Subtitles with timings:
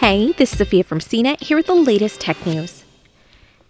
[0.00, 2.84] Hey, this is Sophia from CNET here with the latest tech news.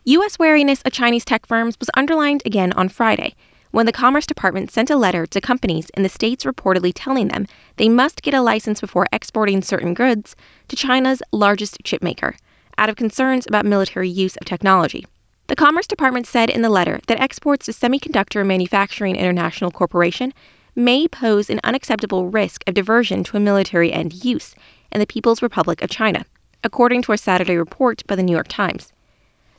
[0.04, 0.38] U.S.
[0.38, 3.34] wariness of Chinese tech firms was underlined again on Friday
[3.72, 7.48] when the Commerce Department sent a letter to companies in the states reportedly telling them
[7.78, 10.36] they must get a license before exporting certain goods
[10.68, 12.36] to China's largest chipmaker,
[12.78, 15.08] out of concerns about military use of technology.
[15.48, 20.32] The Commerce Department said in the letter that exports to Semiconductor Manufacturing International Corporation
[20.76, 24.54] may pose an unacceptable risk of diversion to a military end use
[24.92, 26.24] in the People's Republic of China,
[26.64, 28.92] according to a Saturday report by the New York Times.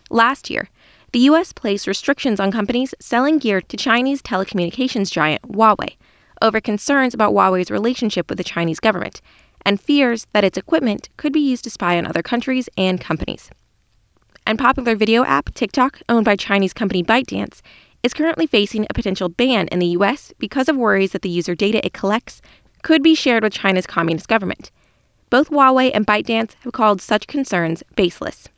[0.09, 0.69] Last year,
[1.13, 1.51] the U.S.
[1.53, 5.95] placed restrictions on companies selling gear to Chinese telecommunications giant Huawei
[6.41, 9.21] over concerns about Huawei's relationship with the Chinese government
[9.65, 13.49] and fears that its equipment could be used to spy on other countries and companies.
[14.45, 17.61] And popular video app TikTok, owned by Chinese company ByteDance,
[18.03, 21.53] is currently facing a potential ban in the US because of worries that the user
[21.53, 22.41] data it collects
[22.81, 24.71] could be shared with China's communist government.
[25.31, 28.49] Both Huawei and ByteDance have called such concerns baseless.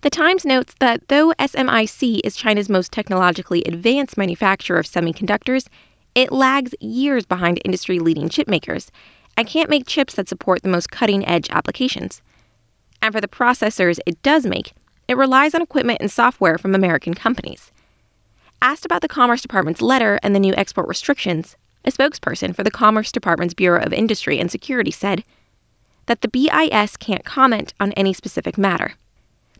[0.00, 5.66] The Times notes that though SMIC is China's most technologically advanced manufacturer of semiconductors,
[6.14, 8.92] it lags years behind industry leading chip makers
[9.36, 12.22] and can't make chips that support the most cutting edge applications.
[13.00, 14.72] And for the processors it does make,
[15.08, 17.72] it relies on equipment and software from American companies.
[18.60, 22.70] Asked about the Commerce Department's letter and the new export restrictions, a spokesperson for the
[22.70, 25.24] Commerce Department's Bureau of Industry and Security said
[26.06, 28.94] that the BIS can't comment on any specific matter.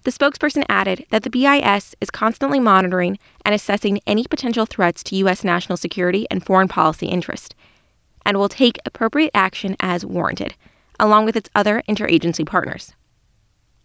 [0.05, 5.17] The spokesperson added that the BIS is constantly monitoring and assessing any potential threats to
[5.17, 5.45] U.S.
[5.45, 7.55] national security and foreign policy interest,
[8.27, 10.55] and will take appropriate action as warranted,
[10.98, 12.95] along with its other interagency partners.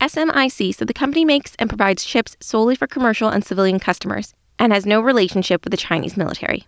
[0.02, 4.72] SMIC said the company makes and provides chips solely for commercial and civilian customers and
[4.74, 6.68] has no relationship with the Chinese military.